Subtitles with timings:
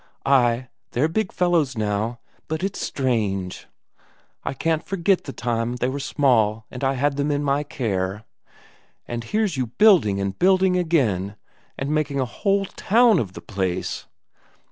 [0.25, 3.67] Ay, they're big fellows now, but it's strange...
[4.43, 7.61] I can't forget the time when they were small and I had them in my
[7.61, 8.23] care.
[9.07, 11.35] And here's you building and building again,
[11.77, 14.07] and making a whole town of the place.